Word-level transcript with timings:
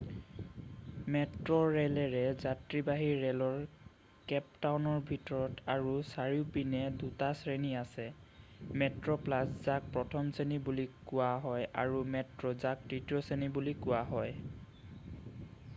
মেট্ৰোৰে'লৰ 1.15 2.13
যাত্ৰীবাহি 2.43 3.09
ৰে'লৰ 3.23 3.59
কেপ 4.31 4.47
টাউনৰ 4.63 5.03
ভিতৰত 5.11 5.67
আৰু 5.75 5.93
চাৰিওপিনে 6.15 6.81
দুটা 7.05 7.29
শ্ৰেণী 7.43 7.75
আছে। 7.85 8.07
মেট্ৰোপ্লাছ 8.83 9.53
যাক 9.71 9.93
প্ৰথম 10.01 10.33
শ্ৰেণী 10.39 10.59
বুলি 10.73 10.87
কোৱা 11.11 11.29
হয় 11.47 11.69
আৰু 11.87 12.03
মেট্ৰো 12.19 12.55
যাক 12.67 12.83
তৃতীয় 12.91 13.27
শ্ৰেণী 13.31 13.53
বুলি 13.59 13.79
কোৱা 13.87 14.05
হয়। 14.13 15.35